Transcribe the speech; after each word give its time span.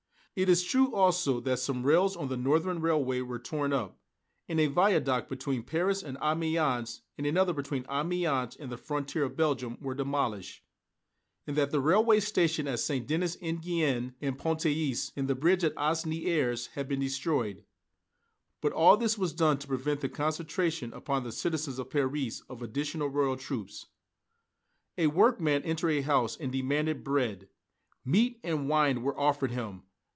It 0.33 0.47
is 0.47 0.63
true, 0.63 0.95
also, 0.95 1.41
that 1.41 1.59
some 1.59 1.83
rails 1.83 2.15
on 2.15 2.29
the 2.29 2.37
Northern 2.37 2.79
Railway 2.79 3.19
were 3.19 3.37
torn 3.37 3.73
up, 3.73 3.99
and 4.47 4.61
a 4.61 4.67
viaduct 4.67 5.27
between 5.27 5.61
Paris 5.61 6.01
and 6.01 6.17
Amiens, 6.21 7.01
and 7.17 7.27
another 7.27 7.51
between 7.51 7.85
Amiens 7.89 8.55
and 8.55 8.71
the 8.71 8.77
frontier 8.77 9.25
of 9.25 9.35
Belgium 9.35 9.77
were 9.81 9.93
demolished; 9.93 10.63
and 11.45 11.57
that 11.57 11.71
the 11.71 11.81
railway 11.81 12.21
stations 12.21 12.69
at 12.69 12.79
St. 12.79 13.05
Denis, 13.05 13.35
Enghien 13.41 14.15
and 14.21 14.37
Pontoise 14.39 15.11
and 15.17 15.27
the 15.27 15.35
bridge 15.35 15.65
at 15.65 15.75
Asnières 15.75 16.69
had 16.71 16.87
been 16.87 17.01
destroyed; 17.01 17.65
but 18.61 18.71
all 18.71 18.95
this 18.95 19.17
was 19.17 19.33
done 19.33 19.57
to 19.59 19.67
prevent 19.67 19.99
the 19.99 20.07
concentration 20.07 20.93
upon 20.93 21.25
the 21.25 21.33
citizens 21.33 21.77
of 21.77 21.89
Paris 21.89 22.39
of 22.49 22.61
additional 22.61 23.09
Royal 23.09 23.35
troops. 23.35 23.87
A 24.97 25.07
workman 25.07 25.61
entered 25.63 25.89
a 25.89 26.01
house 26.03 26.37
and 26.37 26.53
demanded 26.53 27.03
bread. 27.03 27.49
Meat 28.05 28.39
and 28.45 28.69
wine 28.69 29.01
were 29.03 29.19
offered 29.19 29.51
him. 29.51 29.83